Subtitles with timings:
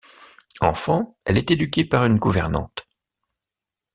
[0.61, 2.87] Enfant, elle est éduquée par une gouvernante.